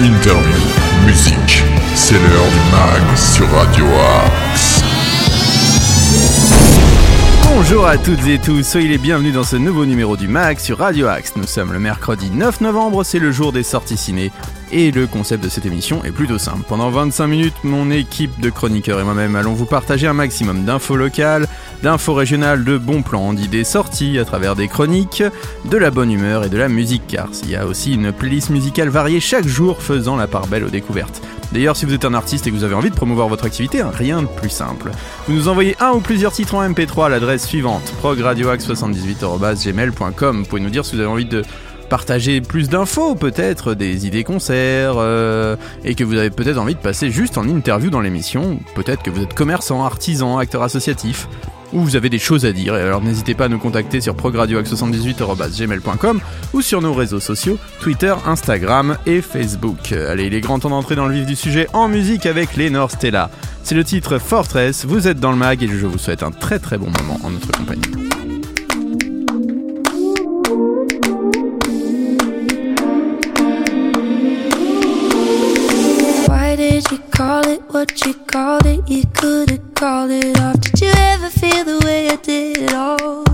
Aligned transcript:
interview, 0.00 0.60
musique. 1.06 1.64
C'est 1.94 2.14
l'heure 2.14 2.46
du 2.46 2.70
mag 2.70 3.16
sur 3.16 3.50
Radio 3.50 3.84
Axe. 4.24 4.82
Bonjour 7.42 7.86
à 7.86 7.98
toutes 7.98 8.24
et 8.28 8.38
tous, 8.38 8.62
soyez 8.62 8.86
les 8.86 8.98
bienvenus 8.98 9.34
dans 9.34 9.42
ce 9.42 9.56
nouveau 9.56 9.86
numéro 9.86 10.16
du 10.16 10.28
MAG 10.28 10.60
sur 10.60 10.78
Radio 10.78 11.08
Axe. 11.08 11.32
Nous 11.34 11.46
sommes 11.48 11.72
le 11.72 11.80
mercredi 11.80 12.30
9 12.30 12.60
novembre, 12.60 13.02
c'est 13.02 13.18
le 13.18 13.32
jour 13.32 13.50
des 13.50 13.64
sorties 13.64 13.96
ciné. 13.96 14.30
Et 14.70 14.90
le 14.90 15.06
concept 15.06 15.42
de 15.42 15.48
cette 15.48 15.64
émission 15.64 16.04
est 16.04 16.12
plutôt 16.12 16.36
simple. 16.36 16.62
Pendant 16.68 16.90
25 16.90 17.26
minutes, 17.26 17.54
mon 17.64 17.90
équipe 17.90 18.38
de 18.40 18.50
chroniqueurs 18.50 19.00
et 19.00 19.04
moi-même 19.04 19.34
allons 19.34 19.54
vous 19.54 19.64
partager 19.64 20.06
un 20.06 20.12
maximum 20.12 20.64
d'infos 20.64 20.96
locales, 20.96 21.48
d'infos 21.82 22.12
régionales, 22.12 22.64
de 22.64 22.76
bons 22.76 23.02
plans, 23.02 23.32
d'idées 23.32 23.64
sorties 23.64 24.18
à 24.18 24.26
travers 24.26 24.56
des 24.56 24.68
chroniques, 24.68 25.22
de 25.64 25.76
la 25.78 25.90
bonne 25.90 26.12
humeur 26.12 26.44
et 26.44 26.50
de 26.50 26.58
la 26.58 26.68
musique 26.68 27.06
car 27.08 27.30
il 27.44 27.50
y 27.50 27.56
a 27.56 27.66
aussi 27.66 27.94
une 27.94 28.12
playlist 28.12 28.50
musicale 28.50 28.90
variée 28.90 29.20
chaque 29.20 29.46
jour 29.46 29.82
faisant 29.82 30.16
la 30.16 30.26
part 30.26 30.48
belle 30.48 30.64
aux 30.64 30.70
découvertes. 30.70 31.22
D'ailleurs, 31.52 31.76
si 31.76 31.84
vous 31.86 31.94
êtes 31.94 32.04
un 32.04 32.12
artiste 32.12 32.46
et 32.46 32.50
que 32.50 32.56
vous 32.56 32.64
avez 32.64 32.74
envie 32.74 32.90
de 32.90 32.94
promouvoir 32.94 33.28
votre 33.28 33.46
activité, 33.46 33.80
hein, 33.80 33.90
rien 33.92 34.20
de 34.20 34.26
plus 34.26 34.50
simple. 34.50 34.90
Vous 35.26 35.34
nous 35.34 35.48
envoyez 35.48 35.76
un 35.80 35.92
ou 35.92 36.00
plusieurs 36.00 36.32
titres 36.32 36.54
en 36.54 36.68
MP3 36.68 37.06
à 37.06 37.08
l'adresse 37.08 37.46
suivante 37.46 37.90
progradioax78.gmail.com. 38.02 40.40
Vous 40.40 40.44
pouvez 40.44 40.60
nous 40.60 40.68
dire 40.68 40.84
si 40.84 40.94
vous 40.94 41.00
avez 41.00 41.10
envie 41.10 41.24
de 41.24 41.40
partager 41.88 42.40
plus 42.40 42.68
d'infos, 42.68 43.14
peut-être 43.14 43.74
des 43.74 44.06
idées 44.06 44.24
concerts, 44.24 44.94
euh, 44.96 45.56
et 45.84 45.94
que 45.94 46.04
vous 46.04 46.16
avez 46.16 46.30
peut-être 46.30 46.58
envie 46.58 46.74
de 46.74 46.80
passer 46.80 47.10
juste 47.10 47.38
en 47.38 47.48
interview 47.48 47.90
dans 47.90 48.00
l'émission. 48.00 48.60
Peut-être 48.74 49.02
que 49.02 49.10
vous 49.10 49.22
êtes 49.22 49.34
commerçant, 49.34 49.84
artisan, 49.84 50.38
acteur 50.38 50.62
associatif 50.62 51.28
ou 51.72 51.80
vous 51.80 51.96
avez 51.96 52.08
des 52.08 52.18
choses 52.18 52.46
à 52.46 52.52
dire. 52.52 52.74
Alors 52.74 53.02
n'hésitez 53.02 53.34
pas 53.34 53.44
à 53.44 53.48
nous 53.48 53.58
contacter 53.58 54.00
sur 54.00 54.14
progradioax78.gmail.com 54.14 56.20
ou 56.52 56.62
sur 56.62 56.80
nos 56.80 56.94
réseaux 56.94 57.20
sociaux, 57.20 57.58
Twitter, 57.80 58.14
Instagram 58.26 58.96
et 59.06 59.20
Facebook. 59.20 59.92
Allez, 59.92 60.26
il 60.26 60.34
est 60.34 60.40
grand 60.40 60.58
temps 60.58 60.70
d'entrer 60.70 60.96
dans 60.96 61.06
le 61.06 61.14
vif 61.14 61.26
du 61.26 61.36
sujet 61.36 61.68
en 61.72 61.88
musique 61.88 62.26
avec 62.26 62.56
Lénore 62.56 62.90
Stella. 62.90 63.30
C'est 63.62 63.74
le 63.74 63.84
titre 63.84 64.18
Fortress, 64.18 64.86
vous 64.86 65.08
êtes 65.08 65.20
dans 65.20 65.30
le 65.30 65.36
mag 65.36 65.62
et 65.62 65.68
je 65.68 65.86
vous 65.86 65.98
souhaite 65.98 66.22
un 66.22 66.30
très 66.30 66.58
très 66.58 66.78
bon 66.78 66.86
moment 66.86 67.20
en 67.22 67.30
notre 67.30 67.52
compagnie. 67.52 68.07
What 77.78 78.04
you 78.04 78.12
called 78.12 78.66
it? 78.66 78.88
You 78.88 79.04
could 79.14 79.50
have 79.50 79.74
called 79.74 80.10
it 80.10 80.40
off. 80.40 80.60
Did 80.60 80.80
you 80.80 80.90
ever 80.96 81.30
feel 81.30 81.64
the 81.64 81.80
way 81.86 82.10
I 82.10 82.16
did 82.16 82.58
it 82.58 82.74
all? 82.74 83.24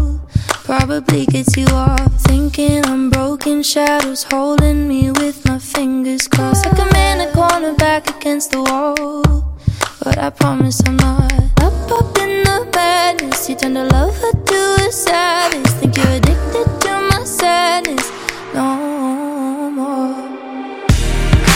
Probably 0.64 1.24
gets 1.24 1.56
you 1.56 1.66
off 1.68 2.12
thinking 2.28 2.84
I'm 2.84 3.08
broken 3.08 3.62
shadows 3.62 4.22
holding 4.30 4.86
me 4.86 5.10
with 5.12 5.46
my 5.46 5.58
fingers 5.58 6.28
crossed 6.28 6.66
like 6.66 6.78
I'm 6.78 6.94
in 6.94 7.26
a 7.26 7.32
corner 7.32 7.72
back 7.74 8.02
against 8.16 8.50
the 8.50 8.62
wall. 8.62 9.56
But 10.02 10.18
I 10.18 10.28
promise 10.28 10.78
I'm 10.86 10.96
not 10.96 11.32
up 11.62 11.90
up 11.98 12.18
in 12.18 12.42
the 12.44 12.68
madness. 12.74 13.48
You 13.48 13.56
turn 13.56 13.72
to 13.74 13.84
love 13.84 14.14
her 14.18 14.32
to 14.32 14.60
a 14.86 14.92
sadness. 14.92 15.72
Think 15.80 15.96
you're 15.96 16.16
addicted 16.20 16.68
to 16.82 16.92
my 17.10 17.24
sadness. 17.24 18.06
No 18.52 19.70
more. 19.70 20.20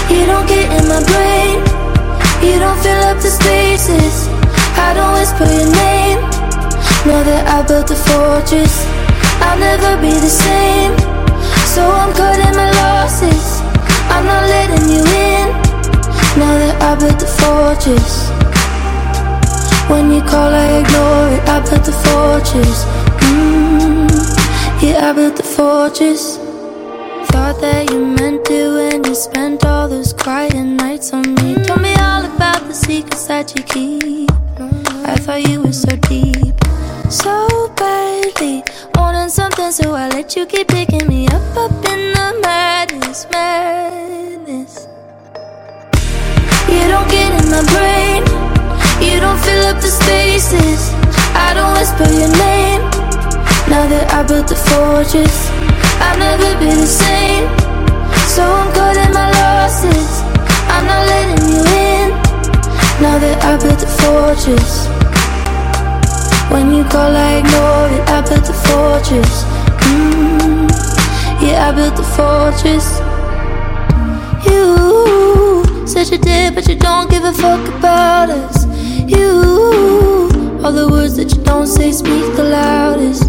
You 0.08 0.24
don't 0.24 0.46
get 0.48 0.66
in 0.78 0.88
my 0.88 1.04
brain. 1.04 1.67
You 2.48 2.58
don't 2.58 2.80
fill 2.80 3.02
up 3.04 3.20
the 3.20 3.28
spaces. 3.28 4.26
I 4.80 4.94
don't 4.96 5.12
whisper 5.12 5.44
your 5.44 5.68
name. 5.68 6.20
Know 7.04 7.20
that 7.28 7.44
I 7.44 7.60
built 7.68 7.90
a 7.90 7.98
fortress. 8.08 8.88
I'll 9.44 9.60
never 9.60 10.00
be 10.00 10.16
the 10.16 10.32
same. 10.32 10.96
So 11.68 11.84
I'm 11.84 12.10
cutting 12.16 12.56
my 12.56 12.70
losses. 12.80 13.60
I'm 14.08 14.24
not 14.24 14.48
letting 14.48 14.88
you 14.88 15.04
in. 15.04 15.46
Now 16.40 16.54
that 16.56 16.76
I 16.80 16.96
built 16.96 17.20
the 17.20 17.28
fortress. 17.36 18.32
When 19.90 20.10
you 20.10 20.22
call, 20.22 20.48
I 20.48 20.80
ignore 20.80 21.28
it. 21.36 21.44
I 21.52 21.60
built 21.68 21.84
the 21.84 21.96
fortress. 22.08 22.88
Mm, 23.28 24.08
yeah, 24.80 25.10
I 25.10 25.12
built 25.12 25.36
the 25.36 25.42
fortress. 25.42 26.47
Thought 27.30 27.60
that 27.60 27.90
you 27.90 28.04
meant 28.04 28.48
it 28.50 28.68
when 28.72 29.04
you 29.04 29.14
spent 29.14 29.64
all 29.64 29.88
those 29.88 30.12
quiet 30.12 30.54
nights 30.54 31.12
on 31.12 31.34
me. 31.34 31.54
Told 31.64 31.80
me 31.80 31.94
all 31.96 32.24
about 32.24 32.66
the 32.66 32.74
secrets 32.74 33.26
that 33.26 33.54
you 33.56 33.62
keep. 33.62 34.30
I 35.06 35.16
thought 35.16 35.48
you 35.48 35.62
were 35.62 35.72
so 35.72 35.94
deep, 36.08 36.54
so 37.10 37.72
badly 37.76 38.62
wanting 38.94 39.28
something, 39.30 39.70
so 39.72 39.92
I 39.94 40.08
let 40.08 40.36
you 40.36 40.46
keep 40.46 40.68
picking 40.68 41.06
me 41.06 41.26
up, 41.28 41.56
up 41.56 41.72
in 41.92 42.12
the 42.12 42.38
madness, 42.42 43.26
madness. 43.30 44.86
You 46.68 46.84
don't 46.92 47.08
get 47.10 47.30
in 47.40 47.50
my 47.50 47.62
brain, 47.72 48.22
you 49.00 49.20
don't 49.20 49.40
fill 49.40 49.64
up 49.66 49.76
the 49.80 49.92
spaces. 50.00 50.92
I 51.34 51.54
don't 51.54 51.72
whisper 51.72 52.08
your 52.20 52.32
name. 52.36 52.82
Now 53.70 53.86
that 53.88 54.12
I 54.12 54.22
built 54.24 54.48
the 54.48 54.56
fortress. 54.56 55.57
I'll 56.04 56.18
never 56.18 56.50
be 56.60 56.70
the 56.74 56.86
same. 56.86 57.46
So 58.34 58.42
I'm 58.44 58.72
cutting 58.72 59.12
my 59.12 59.28
losses. 59.40 60.10
I'm 60.72 60.84
not 60.86 61.02
letting 61.06 61.44
you 61.50 61.60
in. 61.60 62.08
Now 63.02 63.16
that 63.18 63.38
I 63.44 63.56
built 63.62 63.78
the 63.78 63.90
fortress. 64.00 64.86
When 66.52 66.72
you 66.72 66.84
call, 66.84 67.14
I 67.14 67.38
ignore 67.40 67.88
it. 67.96 68.04
I 68.08 68.20
built 68.28 68.44
the 68.44 68.56
fortress. 68.66 69.44
Mm, 69.88 70.68
yeah, 71.42 71.68
I 71.68 71.72
built 71.72 71.96
the 71.96 72.06
fortress. 72.16 72.86
You 74.48 75.86
said 75.86 76.10
you 76.10 76.18
did, 76.18 76.54
but 76.54 76.68
you 76.68 76.76
don't 76.76 77.10
give 77.10 77.24
a 77.24 77.32
fuck 77.32 77.66
about 77.68 78.30
us. 78.30 78.66
You, 79.06 80.30
all 80.62 80.72
the 80.72 80.88
words 80.90 81.16
that 81.16 81.34
you 81.34 81.42
don't 81.42 81.66
say 81.66 81.92
speak 81.92 82.36
the 82.36 82.44
loudest. 82.44 83.24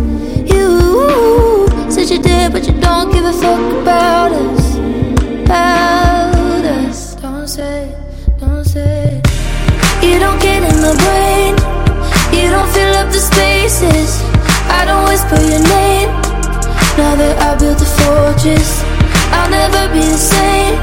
You 0.53 1.48
said 1.91 2.09
you 2.09 2.21
did, 2.21 2.51
but 2.51 2.67
you 2.67 2.73
don't 2.79 3.11
give 3.11 3.25
a 3.25 3.33
fuck 3.33 3.81
about 3.81 4.31
us. 4.31 4.75
About 5.45 6.63
us. 6.65 7.15
Don't 7.15 7.47
say, 7.47 7.95
don't 8.37 8.63
say. 8.63 9.21
You 10.01 10.19
don't 10.19 10.39
get 10.39 10.61
in 10.61 10.81
my 10.85 10.93
brain. 11.03 11.55
You 12.31 12.49
don't 12.51 12.69
fill 12.69 12.93
up 12.95 13.11
the 13.11 13.19
spaces. 13.19 14.21
I 14.69 14.85
don't 14.85 15.03
whisper 15.09 15.41
your 15.41 15.63
name. 15.65 16.09
Now 16.99 17.15
that 17.15 17.35
I 17.41 17.57
built 17.57 17.81
a 17.81 17.89
fortress, 17.97 18.83
I'll 19.33 19.49
never 19.49 19.91
be 19.91 20.05
the 20.05 20.21
same. 20.35 20.77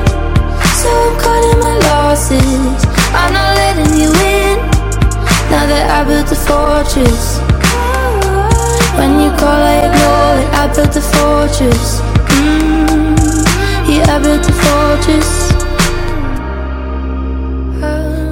So 0.80 0.88
I'm 0.90 1.14
cutting 1.22 1.60
my 1.60 1.76
losses. 1.86 2.84
I'm 3.14 3.32
not 3.32 3.54
letting 3.54 3.92
you 4.00 4.10
in. 4.10 4.56
Now 5.52 5.66
that 5.70 5.86
I 5.90 6.04
built 6.04 6.32
a 6.32 6.34
fortress. 6.34 7.45
When 8.98 9.20
you 9.20 9.30
call, 9.36 9.60
I 9.72 9.76
ignore 9.86 10.36
it. 10.42 10.48
I 10.54 10.66
built 10.74 10.96
a 10.96 11.00
fortress. 11.00 12.00
Mm, 12.28 13.16
yeah, 13.88 14.14
I 14.14 14.18
built 14.18 14.48
a 14.48 14.52
fortress. 14.52 15.52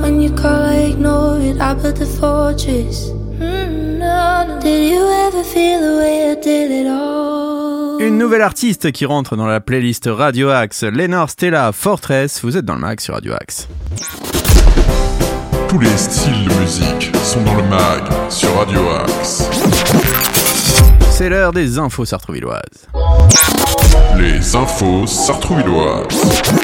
When 0.02 0.20
you 0.20 0.30
call, 0.34 0.62
I 0.62 0.90
ignore 0.92 1.40
it. 1.40 1.60
I 1.60 1.74
built 1.74 2.00
a 2.00 2.06
fortress. 2.06 3.10
Mm, 3.38 3.98
no, 3.98 4.44
no. 4.48 4.60
Did 4.60 4.90
you 4.90 5.02
ever 5.26 5.42
feel 5.44 5.80
the 5.80 5.96
way 5.98 6.30
I 6.32 6.34
did 6.34 6.70
it 6.70 6.86
all? 6.86 8.00
Une 8.00 8.18
nouvelle 8.18 8.42
artiste 8.42 8.90
qui 8.92 9.06
rentre 9.06 9.36
dans 9.36 9.46
la 9.46 9.60
playlist 9.60 10.08
Radio 10.12 10.50
Axe, 10.50 10.82
Lénore 10.82 11.30
Stella 11.30 11.70
Fortress, 11.72 12.40
vous 12.42 12.56
êtes 12.56 12.64
dans 12.64 12.74
le 12.74 12.80
mag 12.80 13.00
sur 13.00 13.14
Radio 13.14 13.32
Axe. 13.34 13.68
Tous 15.68 15.78
les 15.78 15.96
styles 15.96 16.48
de 16.48 16.54
musique 16.60 17.12
sont 17.22 17.42
dans 17.42 17.54
le 17.54 17.62
mag 17.62 18.02
sur 18.28 18.52
Radio 18.56 18.80
Axe. 19.04 19.48
C'est 21.16 21.28
l'heure 21.28 21.52
des 21.52 21.78
infos 21.78 22.04
sartrouvilloises. 22.04 22.88
Les 24.18 24.56
infos 24.56 25.06
sartrouvilloises. 25.06 26.63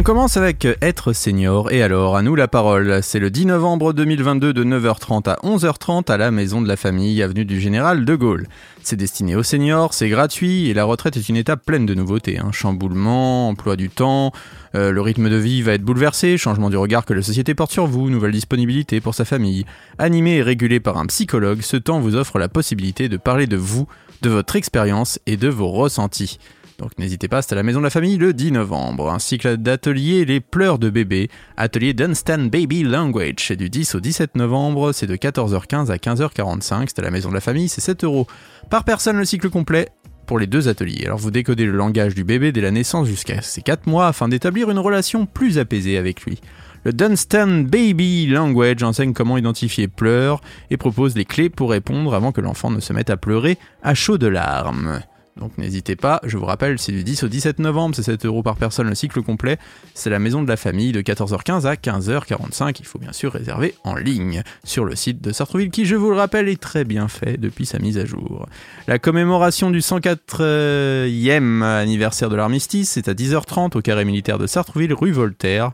On 0.00 0.02
commence 0.02 0.38
avec 0.38 0.66
Être 0.80 1.12
senior 1.12 1.70
et 1.70 1.82
alors 1.82 2.16
à 2.16 2.22
nous 2.22 2.34
la 2.34 2.48
parole. 2.48 3.02
C'est 3.02 3.18
le 3.18 3.30
10 3.30 3.44
novembre 3.44 3.92
2022 3.92 4.54
de 4.54 4.64
9h30 4.64 5.28
à 5.28 5.36
11h30 5.44 6.10
à 6.10 6.16
la 6.16 6.30
Maison 6.30 6.62
de 6.62 6.68
la 6.68 6.78
Famille, 6.78 7.22
avenue 7.22 7.44
du 7.44 7.60
Général 7.60 8.06
de 8.06 8.14
Gaulle. 8.14 8.46
C'est 8.82 8.96
destiné 8.96 9.36
aux 9.36 9.42
seniors, 9.42 9.92
c'est 9.92 10.08
gratuit 10.08 10.70
et 10.70 10.74
la 10.74 10.84
retraite 10.84 11.18
est 11.18 11.28
une 11.28 11.36
étape 11.36 11.66
pleine 11.66 11.84
de 11.84 11.92
nouveautés. 11.92 12.38
Hein. 12.38 12.50
Chamboulement, 12.50 13.50
emploi 13.50 13.76
du 13.76 13.90
temps, 13.90 14.32
euh, 14.74 14.90
le 14.90 15.02
rythme 15.02 15.28
de 15.28 15.36
vie 15.36 15.60
va 15.60 15.74
être 15.74 15.82
bouleversé, 15.82 16.38
changement 16.38 16.70
du 16.70 16.78
regard 16.78 17.04
que 17.04 17.12
la 17.12 17.20
société 17.20 17.54
porte 17.54 17.72
sur 17.72 17.86
vous, 17.86 18.08
nouvelle 18.08 18.32
disponibilité 18.32 19.02
pour 19.02 19.14
sa 19.14 19.26
famille. 19.26 19.66
Animé 19.98 20.36
et 20.36 20.42
régulé 20.42 20.80
par 20.80 20.96
un 20.96 21.04
psychologue, 21.04 21.60
ce 21.60 21.76
temps 21.76 22.00
vous 22.00 22.16
offre 22.16 22.38
la 22.38 22.48
possibilité 22.48 23.10
de 23.10 23.18
parler 23.18 23.46
de 23.46 23.58
vous, 23.58 23.86
de 24.22 24.30
votre 24.30 24.56
expérience 24.56 25.18
et 25.26 25.36
de 25.36 25.48
vos 25.48 25.68
ressentis. 25.68 26.38
Donc 26.80 26.98
n'hésitez 26.98 27.28
pas, 27.28 27.42
c'est 27.42 27.52
à 27.52 27.56
la 27.56 27.62
Maison 27.62 27.80
de 27.80 27.84
la 27.84 27.90
Famille 27.90 28.16
le 28.16 28.32
10 28.32 28.52
novembre. 28.52 29.10
Un 29.10 29.18
cycle 29.18 29.58
d'ateliers 29.58 30.24
Les 30.24 30.40
pleurs 30.40 30.78
de 30.78 30.88
bébé, 30.88 31.28
atelier 31.58 31.92
Dunstan 31.92 32.46
Baby 32.46 32.84
Language. 32.84 33.36
C'est 33.48 33.56
du 33.56 33.68
10 33.68 33.96
au 33.96 34.00
17 34.00 34.34
novembre, 34.36 34.92
c'est 34.92 35.06
de 35.06 35.14
14h15 35.14 35.90
à 35.90 35.96
15h45. 35.96 36.86
C'est 36.88 36.98
à 36.98 37.02
la 37.02 37.10
Maison 37.10 37.28
de 37.28 37.34
la 37.34 37.42
Famille, 37.42 37.68
c'est 37.68 37.82
7 37.82 38.04
euros 38.04 38.26
par 38.70 38.84
personne 38.84 39.18
le 39.18 39.26
cycle 39.26 39.50
complet. 39.50 39.90
pour 40.26 40.38
les 40.38 40.46
deux 40.46 40.68
ateliers. 40.68 41.06
Alors 41.06 41.18
vous 41.18 41.32
décodez 41.32 41.66
le 41.66 41.72
langage 41.72 42.14
du 42.14 42.22
bébé 42.24 42.52
dès 42.52 42.60
la 42.60 42.70
naissance 42.70 43.08
jusqu'à 43.08 43.42
ses 43.42 43.62
4 43.62 43.86
mois 43.86 44.06
afin 44.06 44.28
d'établir 44.28 44.70
une 44.70 44.78
relation 44.78 45.26
plus 45.26 45.58
apaisée 45.58 45.98
avec 45.98 46.22
lui. 46.22 46.40
Le 46.84 46.94
Dunstan 46.94 47.64
Baby 47.64 48.26
Language 48.26 48.82
enseigne 48.82 49.12
comment 49.12 49.36
identifier 49.36 49.86
pleurs 49.86 50.40
et 50.70 50.78
propose 50.78 51.14
les 51.14 51.26
clés 51.26 51.50
pour 51.50 51.72
répondre 51.72 52.14
avant 52.14 52.32
que 52.32 52.40
l'enfant 52.40 52.70
ne 52.70 52.80
se 52.80 52.94
mette 52.94 53.10
à 53.10 53.18
pleurer 53.18 53.58
à 53.82 53.94
chaud 53.94 54.16
de 54.16 54.28
larmes. 54.28 55.00
Donc 55.40 55.56
n'hésitez 55.56 55.96
pas, 55.96 56.20
je 56.24 56.36
vous 56.36 56.44
rappelle, 56.44 56.78
c'est 56.78 56.92
du 56.92 57.02
10 57.02 57.24
au 57.24 57.28
17 57.28 57.60
novembre, 57.60 57.96
c'est 57.96 58.02
7 58.02 58.26
euros 58.26 58.42
par 58.42 58.56
personne 58.56 58.86
le 58.88 58.94
cycle 58.94 59.22
complet. 59.22 59.56
C'est 59.94 60.10
la 60.10 60.18
maison 60.18 60.42
de 60.42 60.48
la 60.48 60.58
famille 60.58 60.92
de 60.92 61.00
14h15 61.00 61.66
à 61.66 61.76
15h45. 61.76 62.76
Il 62.78 62.84
faut 62.84 62.98
bien 62.98 63.14
sûr 63.14 63.32
réserver 63.32 63.74
en 63.82 63.94
ligne 63.96 64.42
sur 64.64 64.84
le 64.84 64.94
site 64.94 65.22
de 65.22 65.32
Sartreville 65.32 65.70
qui, 65.70 65.86
je 65.86 65.96
vous 65.96 66.10
le 66.10 66.16
rappelle, 66.16 66.50
est 66.50 66.60
très 66.60 66.84
bien 66.84 67.08
fait 67.08 67.38
depuis 67.38 67.64
sa 67.64 67.78
mise 67.78 67.96
à 67.96 68.04
jour. 68.04 68.46
La 68.86 68.98
commémoration 68.98 69.70
du 69.70 69.80
104e 69.80 71.62
anniversaire 71.62 72.28
de 72.28 72.36
l'armistice, 72.36 72.90
c'est 72.90 73.08
à 73.08 73.14
10h30 73.14 73.78
au 73.78 73.80
carré 73.80 74.04
militaire 74.04 74.36
de 74.36 74.46
Sartreville, 74.46 74.92
rue 74.92 75.12
Voltaire. 75.12 75.72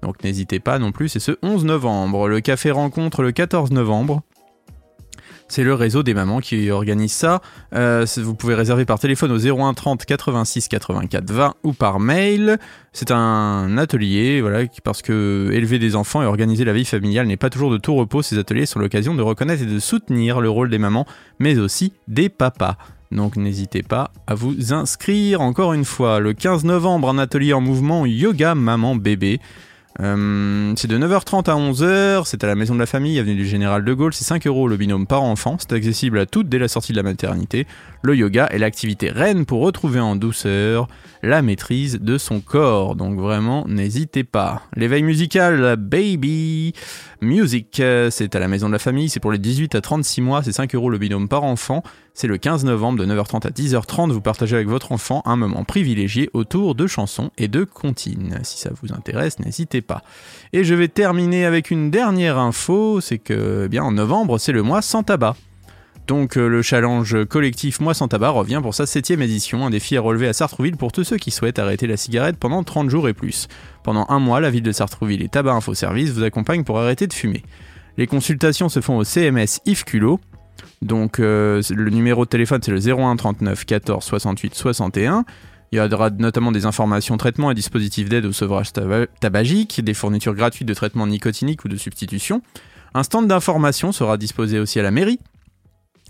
Donc 0.00 0.22
n'hésitez 0.22 0.60
pas 0.60 0.78
non 0.78 0.92
plus, 0.92 1.08
c'est 1.08 1.18
ce 1.18 1.32
11 1.42 1.64
novembre. 1.64 2.28
Le 2.28 2.40
café 2.40 2.70
rencontre 2.70 3.22
le 3.22 3.32
14 3.32 3.72
novembre. 3.72 4.22
C'est 5.48 5.64
le 5.64 5.72
réseau 5.72 6.02
des 6.02 6.12
mamans 6.12 6.40
qui 6.40 6.70
organise 6.70 7.12
ça. 7.12 7.40
Euh, 7.74 8.04
vous 8.18 8.34
pouvez 8.34 8.54
réserver 8.54 8.84
par 8.84 8.98
téléphone 8.98 9.32
au 9.32 9.38
01 9.38 9.72
30 9.72 10.04
86 10.04 10.68
84 10.68 11.30
20 11.30 11.54
ou 11.62 11.72
par 11.72 12.00
mail. 12.00 12.58
C'est 12.92 13.10
un 13.10 13.78
atelier, 13.78 14.42
voilà, 14.42 14.66
parce 14.84 15.00
que 15.00 15.50
élever 15.52 15.78
des 15.78 15.96
enfants 15.96 16.22
et 16.22 16.26
organiser 16.26 16.64
la 16.64 16.74
vie 16.74 16.84
familiale 16.84 17.26
n'est 17.26 17.38
pas 17.38 17.48
toujours 17.48 17.70
de 17.70 17.78
tout 17.78 17.94
repos. 17.94 18.20
Ces 18.20 18.38
ateliers 18.38 18.66
sont 18.66 18.78
l'occasion 18.78 19.14
de 19.14 19.22
reconnaître 19.22 19.62
et 19.62 19.66
de 19.66 19.78
soutenir 19.78 20.40
le 20.40 20.50
rôle 20.50 20.68
des 20.68 20.78
mamans, 20.78 21.06
mais 21.38 21.58
aussi 21.58 21.94
des 22.08 22.28
papas. 22.28 22.76
Donc 23.10 23.36
n'hésitez 23.36 23.82
pas 23.82 24.10
à 24.26 24.34
vous 24.34 24.74
inscrire. 24.74 25.40
Encore 25.40 25.72
une 25.72 25.86
fois, 25.86 26.20
le 26.20 26.34
15 26.34 26.64
novembre, 26.64 27.08
un 27.08 27.18
atelier 27.18 27.54
en 27.54 27.60
mouvement 27.62 28.04
yoga 28.04 28.54
maman 28.54 28.96
bébé. 28.96 29.40
Euh, 30.00 30.72
c'est 30.76 30.86
de 30.86 30.96
9h30 30.96 31.50
à 31.50 31.56
11h, 31.56 32.22
c'est 32.24 32.44
à 32.44 32.46
la 32.46 32.54
maison 32.54 32.74
de 32.74 32.78
la 32.78 32.86
famille, 32.86 33.18
avenue 33.18 33.34
du 33.34 33.46
Général 33.46 33.84
de 33.84 33.92
Gaulle, 33.92 34.14
c'est 34.14 34.24
5 34.24 34.46
euros 34.46 34.68
le 34.68 34.76
binôme 34.76 35.06
par 35.08 35.22
enfant, 35.22 35.56
c'est 35.58 35.72
accessible 35.72 36.20
à 36.20 36.26
toutes 36.26 36.48
dès 36.48 36.60
la 36.60 36.68
sortie 36.68 36.92
de 36.92 36.96
la 36.96 37.02
maternité. 37.02 37.66
Le 38.02 38.14
yoga 38.14 38.46
est 38.52 38.58
l'activité 38.58 39.10
reine 39.10 39.44
pour 39.44 39.60
retrouver 39.60 39.98
en 39.98 40.14
douceur 40.14 40.86
la 41.22 41.42
maîtrise 41.42 41.98
de 42.00 42.16
son 42.16 42.40
corps, 42.40 42.94
donc 42.94 43.18
vraiment 43.18 43.66
n'hésitez 43.66 44.22
pas. 44.22 44.62
L'éveil 44.76 45.02
musical, 45.02 45.74
Baby 45.76 46.74
Music, 47.20 47.82
c'est 48.10 48.36
à 48.36 48.38
la 48.38 48.46
maison 48.46 48.68
de 48.68 48.72
la 48.72 48.78
famille, 48.78 49.08
c'est 49.08 49.18
pour 49.18 49.32
les 49.32 49.38
18 49.38 49.74
à 49.74 49.80
36 49.80 50.20
mois, 50.20 50.42
c'est 50.44 50.52
5 50.52 50.74
euros 50.76 50.88
le 50.88 50.98
binôme 50.98 51.28
par 51.28 51.42
enfant. 51.42 51.82
C'est 52.14 52.28
le 52.28 52.38
15 52.38 52.64
novembre 52.64 52.98
de 52.98 53.06
9h30 53.06 53.46
à 53.46 53.50
10h30. 53.50 54.12
Vous 54.12 54.20
partagez 54.20 54.56
avec 54.56 54.68
votre 54.68 54.92
enfant 54.92 55.22
un 55.24 55.36
moment 55.36 55.64
privilégié 55.64 56.30
autour 56.32 56.74
de 56.74 56.86
chansons 56.86 57.30
et 57.36 57.48
de 57.48 57.64
comptines. 57.64 58.38
Si 58.42 58.58
ça 58.58 58.70
vous 58.80 58.92
intéresse, 58.92 59.38
n'hésitez 59.40 59.82
pas. 59.82 60.02
Et 60.52 60.64
je 60.64 60.74
vais 60.74 60.88
terminer 60.88 61.44
avec 61.44 61.70
une 61.70 61.90
dernière 61.90 62.38
info, 62.38 63.00
c'est 63.00 63.18
que 63.18 63.62
eh 63.66 63.68
bien 63.68 63.82
en 63.82 63.92
novembre, 63.92 64.38
c'est 64.38 64.52
le 64.52 64.62
mois 64.62 64.82
sans 64.82 65.02
tabac. 65.02 65.36
Donc 66.08 66.36
euh, 66.36 66.48
le 66.48 66.62
challenge 66.62 67.24
collectif 67.26 67.80
Mois 67.80 67.94
sans 67.94 68.08
tabac 68.08 68.30
revient 68.30 68.60
pour 68.62 68.74
sa 68.74 68.86
septième 68.86 69.22
édition, 69.22 69.66
un 69.66 69.70
défi 69.70 69.96
à 69.96 70.00
relever 70.00 70.26
à 70.26 70.32
Sartrouville 70.32 70.76
pour 70.76 70.90
tous 70.90 71.04
ceux 71.04 71.18
qui 71.18 71.30
souhaitent 71.30 71.58
arrêter 71.58 71.86
la 71.86 71.96
cigarette 71.96 72.38
pendant 72.38 72.64
30 72.64 72.88
jours 72.88 73.08
et 73.08 73.14
plus. 73.14 73.46
Pendant 73.84 74.06
un 74.08 74.18
mois, 74.18 74.40
la 74.40 74.50
ville 74.50 74.62
de 74.62 74.72
Sartrouville 74.72 75.22
et 75.22 75.28
Tabac 75.28 75.52
Info 75.52 75.74
Service 75.74 76.10
vous 76.10 76.24
accompagnent 76.24 76.64
pour 76.64 76.78
arrêter 76.78 77.06
de 77.06 77.12
fumer. 77.12 77.44
Les 77.98 78.06
consultations 78.06 78.68
se 78.68 78.80
font 78.80 78.96
au 78.96 79.04
CMS 79.04 79.60
Yves 79.66 79.84
donc 80.82 81.18
euh, 81.18 81.62
le 81.70 81.90
numéro 81.90 82.24
de 82.24 82.30
téléphone 82.30 82.60
c'est 82.62 82.70
le 82.70 82.80
01 82.80 83.16
39 83.16 83.64
14 83.64 84.04
68 84.04 84.54
61. 84.54 85.24
Il 85.70 85.78
y 85.78 85.80
aura 85.80 86.08
notamment 86.10 86.50
des 86.50 86.64
informations 86.64 87.18
traitement 87.18 87.50
et 87.50 87.54
dispositifs 87.54 88.08
d'aide 88.08 88.24
au 88.24 88.32
sevrage 88.32 88.72
tabagique, 89.20 89.84
des 89.84 89.92
fournitures 89.92 90.34
gratuites 90.34 90.66
de 90.66 90.72
traitement 90.72 91.06
nicotinique 91.06 91.64
ou 91.66 91.68
de 91.68 91.76
substitution. 91.76 92.40
Un 92.94 93.02
stand 93.02 93.26
d'information 93.26 93.92
sera 93.92 94.16
disposé 94.16 94.58
aussi 94.58 94.80
à 94.80 94.82
la 94.82 94.90
mairie. 94.90 95.18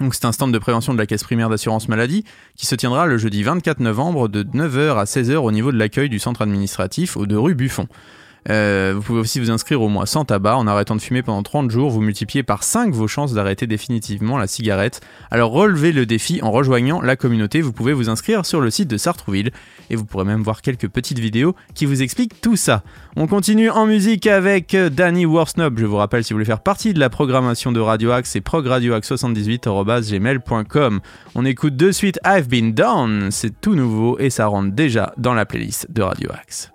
Donc 0.01 0.15
c'est 0.15 0.25
un 0.25 0.33
stand 0.33 0.53
de 0.53 0.59
prévention 0.59 0.93
de 0.93 0.99
la 0.99 1.07
caisse 1.07 1.25
primaire 1.25 1.49
d'assurance 1.49 1.89
maladie 1.89 2.25
qui 2.57 2.67
se 2.67 2.75
tiendra 2.75 3.07
le 3.07 3.19
jeudi 3.19 3.43
24 3.43 3.81
novembre 3.81 4.29
de 4.29 4.45
9h 4.45 4.97
à 4.97 5.05
16h 5.05 5.37
au 5.37 5.51
niveau 5.51 5.73
de 5.73 5.79
l'accueil 5.79 6.09
du 6.09 6.19
centre 6.19 6.43
administratif 6.43 7.17
au 7.17 7.27
2 7.27 7.39
rue 7.39 7.55
Buffon. 7.55 7.89
Euh, 8.51 8.93
vous 8.97 9.03
pouvez 9.03 9.21
aussi 9.21 9.41
vous 9.41 9.51
inscrire 9.51 9.83
au 9.83 9.89
mois 9.89 10.07
sans 10.07 10.25
tabac. 10.25 10.57
En 10.57 10.67
arrêtant 10.67 10.97
de 10.97 11.01
fumer 11.01 11.23
pendant 11.23 11.43
30 11.43 11.71
jours, 11.71 11.91
vous 11.91 12.01
multipliez 12.01 12.43
par 12.43 12.65
5 12.65 12.95
vos 12.95 13.09
chances 13.09 13.35
d'arrêter 13.35 13.67
définitivement 13.67 14.39
la 14.39 14.47
cigarette. 14.47 15.01
Alors 15.31 15.51
relevez 15.51 15.93
le 15.93 16.07
défi 16.07 16.41
en 16.43 16.51
rejoignant 16.51 17.01
la 17.01 17.17
communauté. 17.17 17.61
Vous 17.61 17.73
pouvez 17.73 17.93
vous 17.93 18.09
inscrire 18.09 18.47
sur 18.47 18.61
le 18.61 18.71
site 18.71 18.89
de 18.89 18.97
Sartrouville 18.97 19.51
et 19.91 19.97
vous 19.97 20.05
pourrez 20.05 20.25
même 20.25 20.43
voir 20.43 20.63
quelques 20.63 20.89
petites 20.89 21.19
vidéos 21.19 21.57
qui 21.75 21.87
vous 21.87 22.03
expliquent 22.03 22.41
tout 22.41 22.55
ça. 22.57 22.83
On 23.17 23.27
continue 23.27 23.71
en 23.71 23.87
musique 23.87 24.27
avec 24.27 24.77
Danny 24.77 25.27
Worsnob. 25.27 25.79
Je 25.79 25.87
vous 25.87 25.97
rappelle, 25.97 26.25
si 26.25 26.33
vous 26.33 26.37
voulez 26.37 26.45
faire 26.45 26.61
partie 26.61 26.95
de 26.95 27.01
la 27.01 27.11
programmation 27.11 27.73
de 27.73 27.81
Radio 27.81 28.13
Axe, 28.13 28.31
c'est 28.31 28.41
progradioaxe78.gmail.com. 28.41 31.01
On 31.35 31.45
écoute 31.45 31.77
de 31.77 31.93
suite 31.93 32.19
I've 32.25 32.49
Been 32.49 32.73
Down. 32.73 33.31
C'est 33.31 33.61
tout 33.61 33.75
nouveau 33.75 34.19
et 34.19 34.31
ça 34.31 34.47
rentre 34.47 34.75
déjà 34.75 35.13
dans 35.17 35.35
la 35.35 35.45
playlist 35.47 35.91
de 35.91 36.03
Radio 36.03 36.31
Axe. 36.33 36.73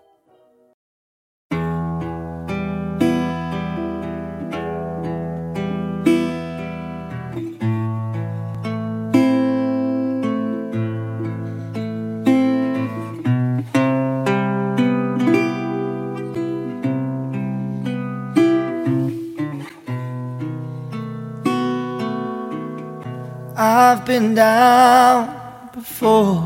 Been 24.14 24.36
down 24.36 25.72
before, 25.74 26.38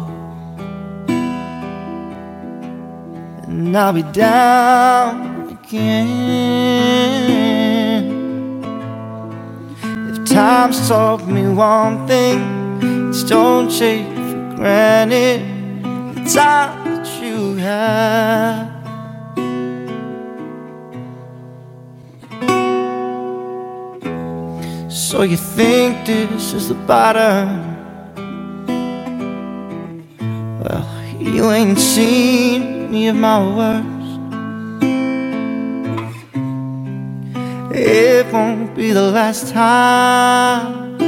and 3.44 3.78
I'll 3.78 3.92
be 3.92 4.04
down 4.04 5.50
again. 5.52 6.08
If 9.84 10.30
time's 10.30 10.88
taught 10.88 11.28
me 11.28 11.50
one 11.50 12.08
thing, 12.08 12.39
it's 13.10 13.24
don't 13.25 13.70
take 13.70 14.08
for 14.15 14.56
granted 14.56 15.41
the 16.15 16.24
time 16.34 16.86
that 16.86 17.22
you 17.22 17.58
have. 17.58 18.76
So 25.08 25.22
you 25.22 25.38
think 25.38 26.06
this 26.06 26.52
is 26.54 26.68
the 26.68 26.76
bottom? 26.76 27.88
Well, 30.50 30.86
you 31.22 31.50
ain't 31.52 31.80
seen 31.80 32.92
me 32.92 33.08
of 33.08 33.16
my 33.16 33.40
worst. 33.58 34.22
It 37.74 38.34
won't 38.34 38.76
be 38.76 38.92
the 38.92 39.12
last 39.12 39.54
time. 39.54 41.00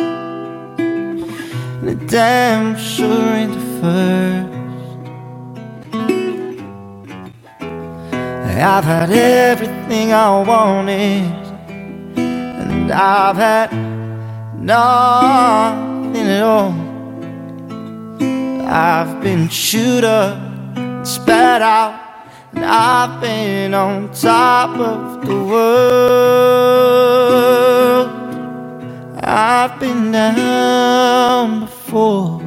It 1.84 2.08
damn 2.08 2.78
sure 2.78 3.34
ain't 3.36 3.54
the 3.54 3.66
first. 3.82 4.60
I've 8.44 8.86
had 8.86 9.12
everything 9.12 10.14
I 10.14 10.30
wanted, 10.44 11.60
and 12.18 12.92
I've 12.92 13.38
had 13.38 13.89
nothing 14.70 16.28
at 16.28 16.44
all. 16.44 16.74
I've 18.68 19.20
been 19.20 19.50
chewed 19.50 20.04
up, 20.04 20.38
and 20.78 21.08
spat 21.08 21.62
out, 21.64 22.00
and 22.54 22.64
I've 22.64 23.20
been 23.20 23.74
on 23.74 24.12
top 24.14 24.78
of 24.78 25.26
the 25.26 25.36
world. 25.52 26.70
I've 29.24 29.80
been 29.80 30.12
down 30.12 31.62
before, 31.62 32.42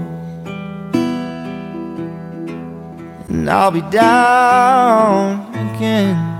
and 3.28 3.50
I'll 3.50 3.72
be 3.72 3.82
down 3.82 5.52
again. 5.54 6.31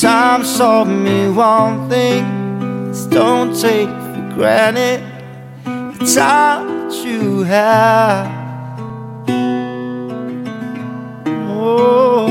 Time 0.00 0.42
taught 0.42 0.88
me 0.88 1.28
one 1.28 1.88
thing 1.88 2.24
is 2.90 3.06
don't 3.06 3.54
take 3.54 3.88
for 3.88 4.32
granted 4.34 5.00
the 5.64 6.12
time 6.12 6.66
that 6.66 7.06
you 7.06 7.44
have. 7.44 8.26
Oh, 11.48 12.26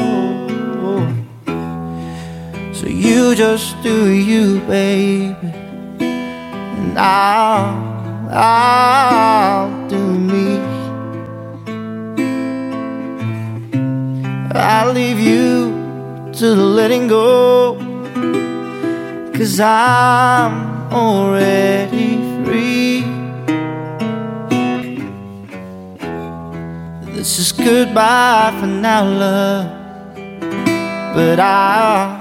so 2.74 2.86
you 2.86 3.34
just 3.34 3.82
do 3.82 4.12
you, 4.12 4.60
baby, 4.68 5.34
and 6.02 6.98
I'll 7.00 8.28
I'll 8.30 9.88
do 9.88 10.04
me. 10.20 10.60
I'll 14.54 14.92
leave 14.92 15.18
you 15.18 15.73
to 16.34 16.56
the 16.56 16.66
letting 16.66 17.08
go. 17.08 17.76
Cause 19.36 19.60
I'm 19.60 20.92
already 20.92 22.18
free. 22.44 23.02
This 27.14 27.38
is 27.38 27.52
goodbye 27.52 28.58
for 28.60 28.66
now, 28.66 29.06
love. 29.06 29.68
But 31.14 31.40
I'll, 31.40 32.20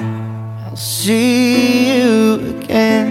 I'll 0.67 0.77
see 0.77 1.97
you 1.97 2.59
again. 2.59 3.09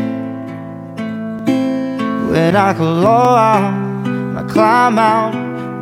When 2.30 2.56
I 2.56 2.74
claw 2.76 3.36
out, 3.38 4.06
when 4.06 4.38
I 4.38 4.48
climb 4.48 5.00
out, 5.00 5.34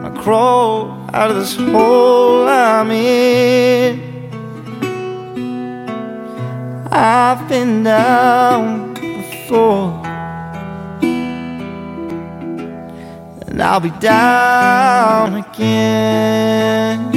I 0.06 0.22
crawl 0.22 1.06
out 1.14 1.32
of 1.32 1.36
this 1.36 1.58
hole 1.58 2.48
I'm 2.48 2.90
in. 2.92 4.09
I've 6.92 7.48
been 7.48 7.84
down 7.84 8.96
before, 8.96 10.02
and 13.48 13.62
I'll 13.62 13.80
be 13.80 13.92
down 13.92 15.36
again. 15.36 17.12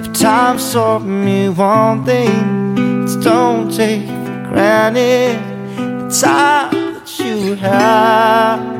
If 0.00 0.12
time 0.12 0.58
taught 0.58 1.04
me 1.04 1.48
one 1.48 2.04
thing, 2.04 3.04
it's 3.04 3.14
don't 3.16 3.70
take 3.72 4.06
for 4.06 4.48
granted 4.50 5.38
the 5.76 6.08
time 6.20 6.94
that 6.94 7.18
you 7.20 7.54
have. 7.54 8.77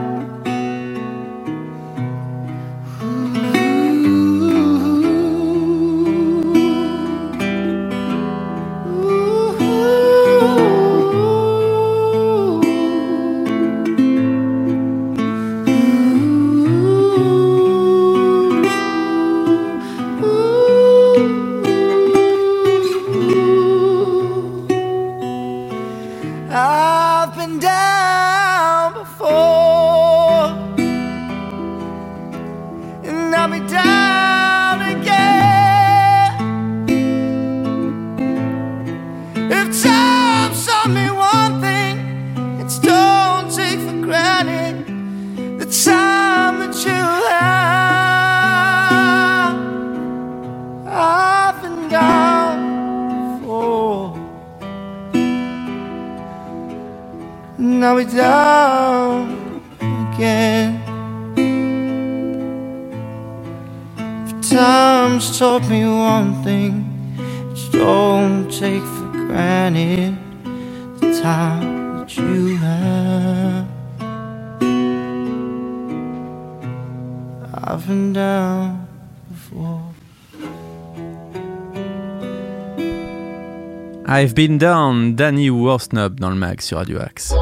I've 84.10 84.34
Been 84.34 84.56
Down, 84.56 85.14
Danny 85.14 85.50
Worsnop 85.50 86.18
dans 86.18 86.30
le 86.30 86.36
mag 86.36 86.62
sur 86.62 86.78
Radio 86.78 86.98
Axe. 86.98 87.34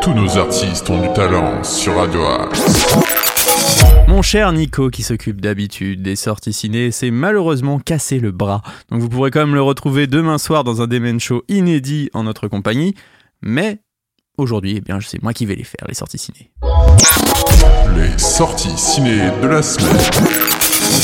Tous 0.00 0.14
nos 0.14 0.38
artistes 0.38 0.88
ont 0.88 1.02
du 1.02 1.12
talent 1.12 1.62
sur 1.62 1.94
Radio 1.96 2.24
Axe. 2.24 2.96
Mon 4.08 4.22
cher 4.22 4.50
Nico, 4.52 4.88
qui 4.88 5.02
s'occupe 5.02 5.42
d'habitude 5.42 6.00
des 6.00 6.16
sorties 6.16 6.54
ciné, 6.54 6.92
s'est 6.92 7.10
malheureusement 7.10 7.78
cassé 7.78 8.20
le 8.20 8.30
bras. 8.30 8.62
Donc 8.90 9.02
vous 9.02 9.10
pourrez 9.10 9.30
quand 9.30 9.40
même 9.40 9.54
le 9.54 9.60
retrouver 9.60 10.06
demain 10.06 10.38
soir 10.38 10.64
dans 10.64 10.80
un 10.80 10.86
Demen 10.86 11.20
Show 11.20 11.42
inédit 11.48 12.08
en 12.14 12.22
notre 12.22 12.48
compagnie. 12.48 12.94
Mais 13.42 13.82
aujourd'hui, 14.38 14.76
eh 14.78 14.80
bien, 14.80 14.98
c'est 15.02 15.22
moi 15.22 15.34
qui 15.34 15.44
vais 15.44 15.56
les 15.56 15.64
faire, 15.64 15.84
les 15.86 15.94
sorties 15.94 16.16
ciné. 16.16 16.50
Les 17.94 18.16
sorties 18.16 18.78
ciné 18.78 19.30
de 19.42 19.46
la 19.46 19.60
semaine. 19.60 20.57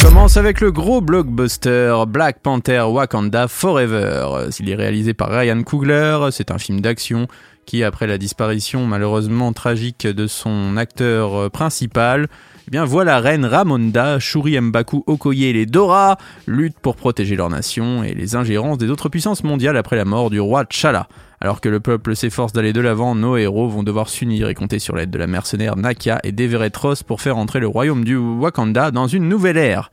Commence 0.05 0.37
avec 0.37 0.61
le 0.61 0.71
gros 0.71 1.01
blockbuster 1.01 2.05
Black 2.07 2.41
Panther 2.41 2.83
Wakanda 2.83 3.49
Forever. 3.49 4.49
Il 4.61 4.69
est 4.69 4.75
réalisé 4.75 5.15
par 5.15 5.31
Ryan 5.31 5.63
Coogler. 5.63 6.29
C'est 6.31 6.51
un 6.51 6.59
film 6.59 6.83
d'action 6.83 7.27
qui, 7.65 7.83
après 7.83 8.07
la 8.07 8.19
disparition 8.19 8.87
malheureusement 8.87 9.55
tragique 9.55 10.07
de 10.07 10.27
son 10.27 10.77
acteur 10.77 11.51
principal, 11.51 12.29
eh 12.67 12.71
bien 12.71 12.85
voit 12.87 13.05
la 13.05 13.21
reine 13.21 13.45
Ramonda, 13.45 14.19
Shuri 14.19 14.59
Mbaku 14.59 15.05
Okoye 15.07 15.45
et 15.45 15.53
les 15.53 15.67
Dora 15.67 16.17
luttent 16.47 16.79
pour 16.81 16.97
protéger 16.97 17.37
leur 17.37 17.51
nation 17.51 18.03
et 18.03 18.15
les 18.15 18.37
ingérences 18.37 18.79
des 18.79 18.89
autres 18.89 19.11
puissances 19.11 19.45
mondiales 19.45 19.77
après 19.77 19.97
la 19.97 20.07
mort 20.07 20.31
du 20.31 20.41
roi 20.41 20.65
T'Challa. 20.65 21.07
Alors 21.43 21.61
que 21.61 21.69
le 21.69 21.81
peuple 21.81 22.17
s'efforce 22.17 22.55
d'aller 22.55 22.73
de 22.73 22.81
l'avant, 22.81 23.15
nos 23.15 23.37
héros 23.37 23.69
vont 23.69 23.83
devoir 23.83 24.09
s'unir 24.09 24.49
et 24.49 24.55
compter 24.55 24.79
sur 24.79 24.97
l'aide 24.97 25.11
de 25.11 25.19
la 25.19 25.27
mercenaire 25.27 25.77
Nakia 25.77 26.21
et 26.25 26.33
d'Everett 26.33 26.75
Ross 26.75 27.03
pour 27.03 27.21
faire 27.21 27.37
entrer 27.37 27.61
le 27.61 27.67
royaume 27.67 28.03
du 28.03 28.17
Wakanda 28.17 28.91
dans 28.91 29.09
une 29.09 29.29
nouvelle 29.29 29.59
ère. 29.59 29.91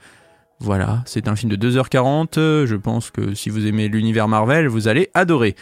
Voilà, 0.62 1.02
c'est 1.06 1.28
un 1.28 1.36
film 1.36 1.52
de 1.52 1.70
2h40, 1.70 2.66
je 2.66 2.76
pense 2.76 3.12
que 3.12 3.34
si 3.34 3.50
vous 3.50 3.66
aimez 3.68 3.90
l'univers 3.90 4.30
Marvel, 4.30 4.68
vous 4.68 4.88
allez 4.88 5.10
adorer. 5.14 5.56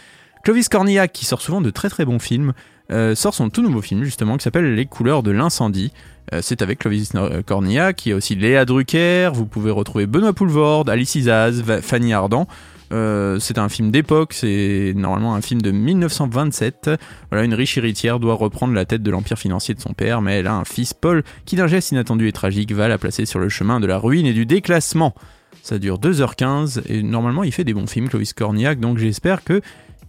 Clovis 0.44 0.68
Cornillac, 0.68 1.12
qui 1.12 1.24
sort 1.24 1.40
souvent 1.40 1.60
de 1.60 1.70
très 1.70 1.88
très 1.88 2.04
bons 2.04 2.18
films, 2.20 2.52
euh, 2.92 3.14
sort 3.14 3.34
son 3.34 3.50
tout 3.50 3.62
nouveau 3.62 3.82
film 3.82 4.02
justement 4.04 4.36
qui 4.36 4.42
s'appelle 4.42 4.74
Les 4.74 4.86
couleurs 4.86 5.22
de 5.22 5.30
l'incendie. 5.30 5.92
Euh, 6.32 6.40
c'est 6.42 6.62
avec 6.62 6.80
Clovis 6.80 7.12
Cornillac, 7.46 7.96
qui 7.96 8.12
a 8.12 8.16
aussi 8.16 8.34
Léa 8.34 8.64
Drucker, 8.64 9.30
vous 9.32 9.46
pouvez 9.46 9.70
retrouver 9.70 10.06
Benoît 10.06 10.32
Poulvord, 10.32 10.88
Alice 10.88 11.14
Isaz, 11.14 11.62
Fanny 11.82 12.12
Ardant. 12.12 12.46
Euh, 12.92 13.38
c'est 13.38 13.58
un 13.58 13.68
film 13.68 13.90
d'époque, 13.90 14.32
c'est 14.32 14.92
normalement 14.96 15.34
un 15.34 15.40
film 15.40 15.62
de 15.62 15.70
1927. 15.70 16.90
Voilà, 17.30 17.44
une 17.44 17.54
riche 17.54 17.78
héritière 17.78 18.18
doit 18.18 18.34
reprendre 18.34 18.74
la 18.74 18.84
tête 18.84 19.02
de 19.02 19.10
l'empire 19.10 19.38
financier 19.38 19.74
de 19.74 19.80
son 19.80 19.92
père, 19.92 20.22
mais 20.22 20.38
elle 20.38 20.46
a 20.46 20.54
un 20.54 20.64
fils, 20.64 20.92
Paul, 20.92 21.22
qui 21.44 21.56
d'un 21.56 21.68
geste 21.68 21.92
inattendu 21.92 22.26
et 22.26 22.32
tragique 22.32 22.72
va 22.72 22.88
la 22.88 22.98
placer 22.98 23.26
sur 23.26 23.38
le 23.38 23.48
chemin 23.48 23.80
de 23.80 23.86
la 23.86 23.98
ruine 23.98 24.26
et 24.26 24.32
du 24.32 24.46
déclassement. 24.46 25.14
Ça 25.62 25.78
dure 25.78 25.98
2h15 25.98 26.82
et 26.88 27.02
normalement 27.02 27.44
il 27.44 27.52
fait 27.52 27.64
des 27.64 27.74
bons 27.74 27.86
films, 27.86 28.08
Clovis 28.08 28.32
Cornillac, 28.32 28.80
donc 28.80 28.98
j'espère 28.98 29.44
que 29.44 29.60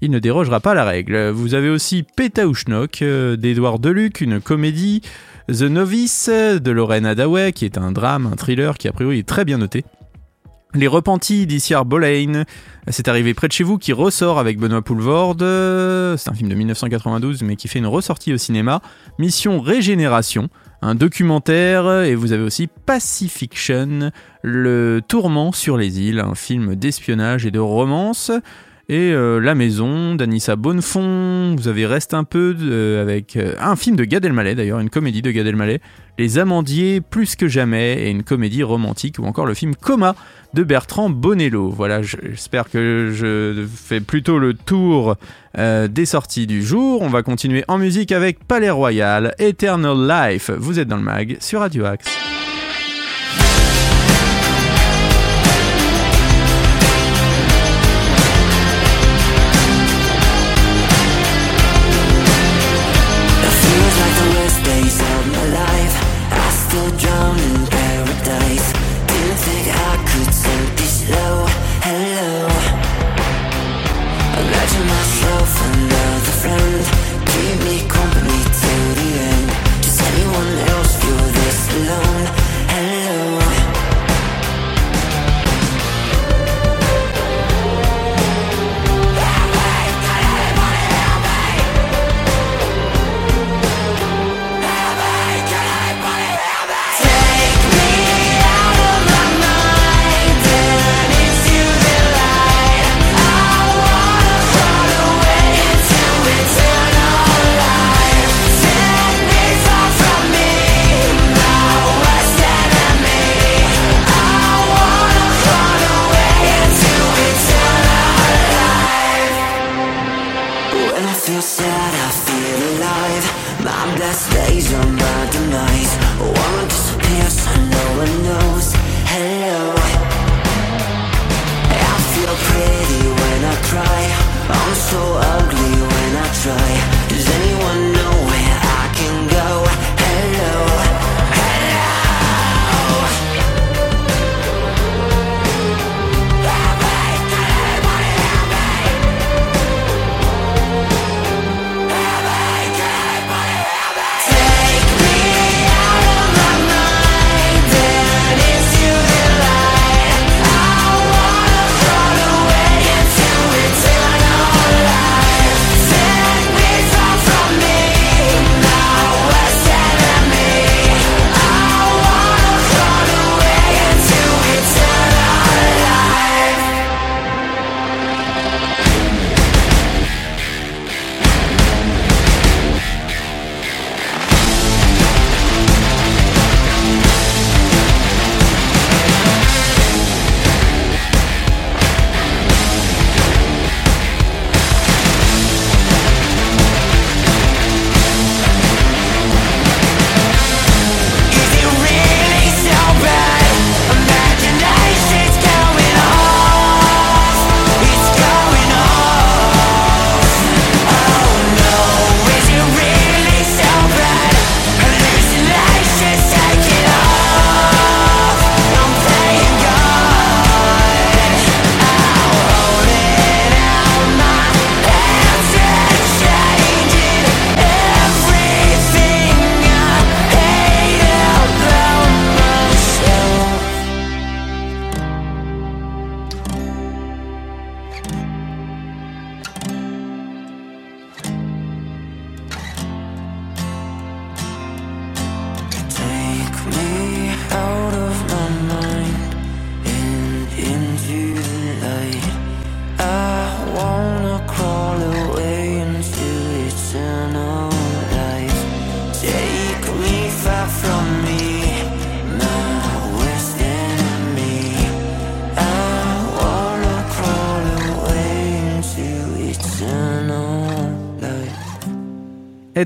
il 0.03 0.09
ne 0.09 0.17
dérogera 0.17 0.59
pas 0.59 0.73
la 0.73 0.83
règle. 0.83 1.29
Vous 1.29 1.53
avez 1.53 1.69
aussi 1.69 2.03
Pétaouchnok 2.03 3.03
euh, 3.03 3.35
d'Edouard 3.35 3.77
Deluc, 3.77 4.21
une 4.21 4.41
comédie, 4.41 5.03
The 5.48 5.63
Novice 5.63 6.29
de 6.29 6.71
Lorraine 6.71 7.05
Hadaway, 7.05 7.51
qui 7.51 7.65
est 7.65 7.77
un 7.77 7.91
drame, 7.91 8.29
un 8.31 8.36
thriller 8.36 8.77
qui 8.77 8.88
a 8.88 8.91
priori 8.91 9.19
est 9.19 9.27
très 9.27 9.45
bien 9.45 9.57
noté. 9.57 9.83
Les 10.74 10.88
Repentis 10.88 11.45
d'Issiar 11.48 11.83
Boleyn, 11.83 12.45
c'est 12.88 13.10
arrivé 13.10 13.33
près 13.33 13.48
de 13.48 13.51
chez 13.51 13.65
vous, 13.65 13.77
qui 13.77 13.91
ressort 13.91 14.39
avec 14.39 14.57
Benoît 14.57 14.81
Poulvord. 14.81 15.36
C'est 16.17 16.29
un 16.29 16.33
film 16.33 16.48
de 16.48 16.55
1992, 16.55 17.41
mais 17.43 17.57
qui 17.57 17.67
fait 17.67 17.79
une 17.79 17.88
ressortie 17.88 18.33
au 18.33 18.38
cinéma. 18.38 18.81
Mission 19.19 19.60
Régénération, 19.60 20.48
un 20.81 20.95
documentaire, 20.95 22.03
et 22.03 22.15
vous 22.15 22.31
avez 22.31 22.43
aussi 22.43 22.67
Pacifiction, 22.67 24.12
le 24.43 25.01
tourment 25.05 25.51
sur 25.51 25.75
les 25.75 26.00
îles, 26.00 26.19
un 26.19 26.36
film 26.36 26.75
d'espionnage 26.75 27.45
et 27.45 27.51
de 27.51 27.60
romance. 27.60 28.31
Et 28.91 29.13
euh, 29.13 29.39
La 29.39 29.55
Maison 29.55 30.15
d'Anissa 30.15 30.57
Bonnefond, 30.57 31.55
vous 31.55 31.69
avez 31.69 31.86
Reste 31.86 32.13
un 32.13 32.25
peu 32.25 32.53
euh, 32.60 33.01
avec 33.01 33.38
euh, 33.38 33.55
un 33.57 33.77
film 33.77 33.95
de 33.95 34.03
Gad 34.03 34.25
Elmaleh 34.25 34.53
d'ailleurs, 34.53 34.81
une 34.81 34.89
comédie 34.89 35.21
de 35.21 35.31
Gad 35.31 35.48
Elmaleh, 35.48 35.79
Les 36.19 36.39
Amandiers 36.39 37.00
plus 37.00 37.38
que 37.38 37.48
jamais 37.48 38.03
et 38.03 38.10
une 38.10 38.24
comédie 38.24 38.63
romantique 38.63 39.15
ou 39.17 39.24
encore 39.24 39.45
le 39.45 39.53
film 39.53 39.75
Coma 39.75 40.13
de 40.53 40.63
Bertrand 40.63 41.10
Bonello. 41.10 41.69
Voilà, 41.69 42.01
j'espère 42.01 42.69
que 42.69 43.12
je 43.13 43.65
fais 43.74 44.01
plutôt 44.01 44.39
le 44.39 44.53
tour 44.55 45.15
des 45.57 46.05
sorties 46.05 46.45
du 46.45 46.62
jour. 46.62 47.01
On 47.01 47.07
va 47.07 47.24
continuer 47.24 47.63
en 47.69 47.77
musique 47.77 48.12
avec 48.12 48.43
Palais 48.43 48.69
Royal, 48.69 49.33
Eternal 49.39 50.05
Life. 50.05 50.51
Vous 50.51 50.79
êtes 50.79 50.89
dans 50.89 50.98
le 50.98 51.03
mag 51.03 51.38
sur 51.39 51.62
Radio 51.62 51.86
Axe. 51.86 52.40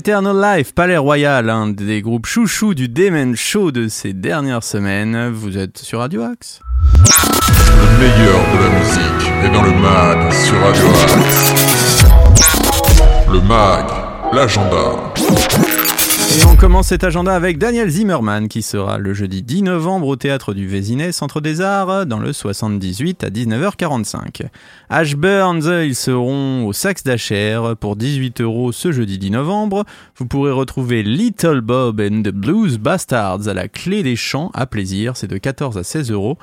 Eternal 0.06 0.40
Life, 0.40 0.72
Palais 0.72 0.98
Royal, 0.98 1.50
un 1.50 1.66
des 1.66 2.00
groupes 2.00 2.26
chouchous 2.26 2.74
du 2.74 2.88
Demen 2.88 3.34
Show 3.34 3.72
de 3.72 3.88
ces 3.88 4.12
dernières 4.12 4.62
semaines. 4.62 5.30
Vous 5.30 5.58
êtes 5.58 5.78
sur 5.78 5.98
Radio 5.98 6.22
Axe 6.22 6.60
Le 6.94 7.98
meilleur 7.98 8.38
de 8.38 8.62
la 8.62 8.70
musique 8.78 9.32
est 9.42 9.50
dans 9.52 9.64
le 9.64 9.72
mag 9.72 10.32
sur 10.32 10.60
Radio 10.60 10.86
Axe. 10.86 12.04
Le 13.32 13.40
mag, 13.40 13.86
l'agenda. 14.32 15.15
Et 16.36 16.44
on 16.44 16.54
commence 16.54 16.88
cet 16.88 17.02
agenda 17.02 17.34
avec 17.34 17.56
Daniel 17.56 17.88
Zimmerman 17.88 18.48
qui 18.48 18.60
sera 18.60 18.98
le 18.98 19.14
jeudi 19.14 19.42
10 19.42 19.62
novembre 19.62 20.08
au 20.08 20.16
théâtre 20.16 20.52
du 20.52 20.68
Vésinet, 20.68 21.10
Centre 21.10 21.40
des 21.40 21.62
Arts, 21.62 22.04
dans 22.04 22.18
le 22.18 22.34
78 22.34 23.24
à 23.24 23.30
19h45. 23.30 24.42
Ashburns, 24.90 25.82
ils 25.82 25.94
seront 25.94 26.66
au 26.66 26.74
Saxe 26.74 27.04
d'Acher 27.04 27.72
pour 27.80 27.96
18 27.96 28.42
euros 28.42 28.70
ce 28.70 28.92
jeudi 28.92 29.16
10 29.18 29.30
novembre. 29.30 29.86
Vous 30.16 30.26
pourrez 30.26 30.50
retrouver 30.50 31.02
Little 31.02 31.62
Bob 31.62 32.02
and 32.02 32.22
the 32.22 32.34
Blues 32.34 32.76
Bastards 32.76 33.48
à 33.48 33.54
la 33.54 33.68
clé 33.68 34.02
des 34.02 34.16
champs 34.16 34.50
à 34.52 34.66
plaisir, 34.66 35.16
c'est 35.16 35.28
de 35.28 35.38
14 35.38 35.78
à 35.78 35.84
16 35.84 36.10
euros. 36.10 36.36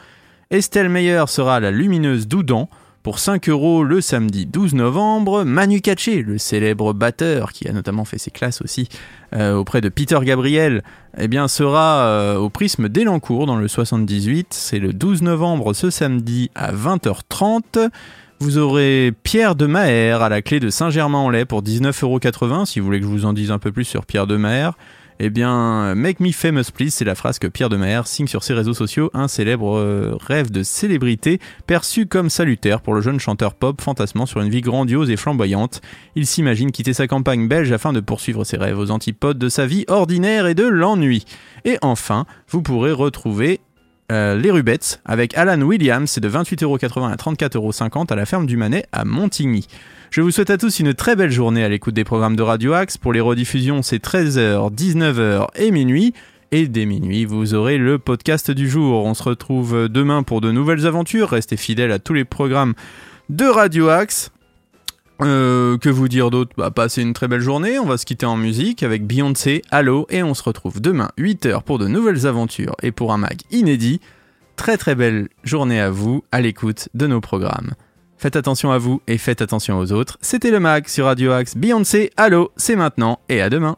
Estelle 0.50 0.90
Meyer 0.90 1.26
sera 1.28 1.60
la 1.60 1.70
lumineuse 1.70 2.28
d'Oudan 2.28 2.68
pour 3.04 3.20
5 3.20 3.50
euros 3.50 3.84
le 3.84 4.00
samedi 4.00 4.46
12 4.46 4.74
novembre. 4.76 5.44
Manu 5.44 5.82
Katché, 5.82 6.24
le 6.24 6.38
célèbre 6.38 6.94
batteur 6.94 7.52
qui 7.52 7.68
a 7.68 7.74
notamment 7.74 8.06
fait 8.06 8.18
ses 8.18 8.32
classes 8.32 8.62
aussi 8.62 8.88
euh, 9.36 9.56
auprès 9.56 9.82
de 9.82 9.90
Peter 9.90 10.18
Gabriel, 10.24 10.84
eh 11.18 11.28
bien, 11.28 11.50
sera 11.50 12.06
euh, 12.06 12.38
au 12.38 12.50
Prisme 12.50 12.88
d'Elancourt 12.88 13.46
dans 13.46 13.58
le 13.58 13.68
78. 13.68 14.48
C'est 14.52 14.80
le 14.80 14.94
12 14.94 15.22
novembre 15.22 15.74
ce 15.74 15.90
samedi 15.90 16.50
à 16.56 16.72
20h30. 16.72 17.90
Vous 18.40 18.58
aurez 18.58 19.14
Pierre 19.24 19.56
de 19.56 19.66
Maher 19.66 20.22
à 20.22 20.30
la 20.30 20.42
clé 20.42 20.60
de 20.60 20.70
Saint-Germain-en-Laye 20.70 21.46
pour 21.46 21.62
19,80€ 21.62 22.66
si 22.66 22.80
vous 22.80 22.86
voulez 22.86 23.00
que 23.00 23.06
je 23.06 23.12
vous 23.12 23.26
en 23.26 23.34
dise 23.34 23.52
un 23.52 23.60
peu 23.60 23.72
plus 23.72 23.86
sur 23.86 24.06
Pierre 24.06 24.28
de 24.28 24.38
Maher. 24.38 24.78
Eh 25.20 25.30
bien, 25.30 25.96
Make 25.96 26.20
Me 26.20 26.32
Famous 26.32 26.72
Please, 26.74 26.90
c'est 26.90 27.06
la 27.06 27.16
phrase 27.16 27.40
que 27.40 27.48
Pierre 27.48 27.70
de 27.70 27.78
Maher 27.78 28.08
signe 28.08 28.28
sur 28.28 28.44
ses 28.44 28.54
réseaux 28.54 28.74
sociaux, 28.74 29.12
un 29.14 29.28
célèbre 29.28 29.78
euh, 29.78 30.18
rêve 30.20 30.52
de 30.52 30.64
célébrité 30.64 31.40
perçu 31.68 32.08
comme 32.08 32.30
salutaire 32.30 32.82
pour 32.82 32.94
le 32.94 33.02
jeune 33.02 33.20
chanteur 33.20 33.54
pop 33.54 33.80
fantasmant 33.80 34.26
sur 34.26 34.42
une 34.42 34.50
vie 34.50 34.62
grandiose 34.62 35.10
et 35.10 35.18
flamboyante. 35.18 35.82
Il 36.16 36.26
s'imagine 36.26 36.72
quitter 36.72 36.94
sa 36.94 37.08
campagne 37.08 37.48
belge 37.48 37.72
afin 37.72 37.94
de 37.94 38.00
poursuivre 38.00 38.44
ses 38.44 38.58
rêves 38.58 38.80
aux 38.80 38.92
antipodes 38.92 39.38
de 39.38 39.50
sa 39.50 39.66
vie 39.66 39.86
ordinaire 39.88 40.48
et 40.48 40.56
de 40.56 40.66
l'ennui. 40.66 41.26
Et 41.66 41.78
enfin, 41.82 42.26
vous 42.50 42.62
pourrez 42.62 42.92
retrouver 42.92 43.62
euh, 44.12 44.36
les 44.36 44.52
Rubettes 44.52 45.02
avec 45.06 45.38
Alan 45.38 45.62
Williams, 45.62 46.10
c'est 46.10 46.22
de 46.22 46.30
28,80€ 46.30 47.12
à 47.12 47.16
34,50€ 47.16 48.12
à 48.12 48.16
la 48.16 48.26
ferme 48.26 48.46
du 48.46 48.58
Manet 48.58 48.86
à 48.92 49.06
Montigny. 49.06 49.68
Je 50.12 50.22
vous 50.22 50.32
souhaite 50.32 50.50
à 50.50 50.58
tous 50.58 50.80
une 50.80 50.94
très 50.94 51.16
belle 51.16 51.32
journée 51.32 51.64
à 51.64 51.70
l'écoute 51.70 51.94
des 51.94 52.04
programmes 52.04 52.36
de 52.36 52.44
Radio 52.44 52.74
Axe. 52.74 52.98
Pour 52.98 53.14
les 53.14 53.20
rediffusions, 53.20 53.82
c'est 53.82 54.04
13h, 54.04 54.74
19h 54.74 55.48
et 55.56 55.72
minuit. 55.72 56.14
Et 56.52 56.68
dès 56.68 56.86
minuit, 56.86 57.26
vous 57.26 57.56
aurez 57.56 57.80
le 57.80 57.98
podcast 57.98 58.52
du 58.52 58.70
jour. 58.70 59.06
On 59.06 59.16
se 59.16 59.24
retrouve 59.24 59.90
demain 59.90 60.22
pour 60.22 60.40
de 60.40 60.52
nouvelles 60.52 60.86
aventures. 60.86 61.30
Restez 61.30 61.58
fidèles 61.58 61.92
à 61.92 61.98
tous 61.98 62.14
les 62.14 62.26
programmes 62.26 62.76
de 63.30 63.46
Radio 63.46 63.90
Axe. 63.90 64.32
Euh, 65.22 65.78
que 65.78 65.90
vous 65.90 66.08
dire 66.08 66.32
d'autre? 66.32 66.52
Bah, 66.58 66.72
Passez 66.72 67.02
une 67.02 67.14
très 67.14 67.28
belle 67.28 67.42
journée. 67.42 67.80
On 67.80 67.86
va 67.86 67.98
se 67.98 68.06
quitter 68.06 68.26
en 68.26 68.36
musique 68.36 68.84
avec 68.84 69.06
Beyoncé, 69.06 69.62
Allo. 69.72 70.08
Et 70.10 70.24
on 70.24 70.34
se 70.34 70.44
retrouve 70.44 70.82
demain, 70.82 71.10
8h, 71.18 71.64
pour 71.64 71.80
de 71.80 71.88
nouvelles 71.88 72.26
aventures 72.28 72.76
et 72.82 72.92
pour 72.92 73.14
un 73.14 73.18
mag 73.18 73.42
inédit. 73.52 74.02
Très 74.56 74.78
très 74.78 74.96
belle 74.96 75.30
journée 75.44 75.80
à 75.80 75.90
vous 75.90 76.24
à 76.32 76.42
l'écoute 76.42 76.90
de 76.94 77.08
nos 77.08 77.22
programmes. 77.22 77.72
Faites 78.18 78.36
attention 78.36 78.72
à 78.72 78.78
vous 78.78 79.02
et 79.08 79.18
faites 79.18 79.42
attention 79.42 79.80
aux 79.80 79.92
autres. 79.92 80.18
C'était 80.22 80.52
le 80.52 80.60
mag 80.60 80.88
sur 80.88 81.06
Radio 81.06 81.32
Axe. 81.32 81.58
Beyoncé, 81.58 82.12
Allo, 82.18 82.52
c'est 82.56 82.76
maintenant 82.76 83.20
et 83.30 83.42
à 83.42 83.50
demain. 83.50 83.78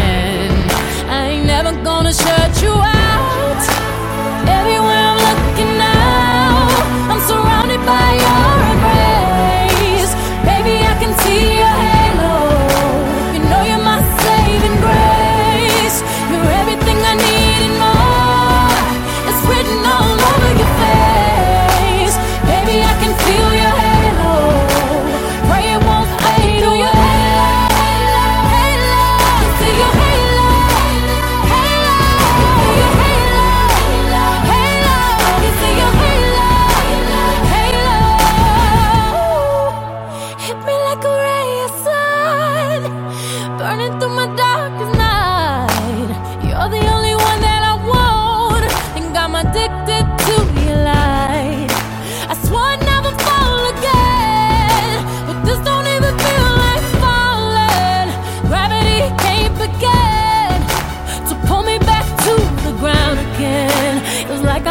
search 2.13 2.61
you 2.61 2.71
out. 2.71 3.00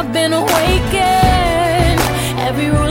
I've 0.00 0.14
been 0.14 0.32
awakened. 0.32 2.00
Every 2.48 2.70
rule 2.70 2.89